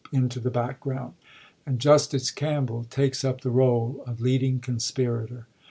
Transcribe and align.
<Sem'on 0.09 0.23
into 0.23 0.39
the 0.39 0.49
background, 0.49 1.13
and 1.63 1.77
Justice 1.77 2.31
Campbell 2.31 2.85
takes 2.89 3.19
vSi?fDoo 3.21 3.29
up 3.29 3.41
the 3.41 3.51
role 3.51 4.03
of 4.07 4.19
leading 4.19 4.57
conspirator. 4.59 5.45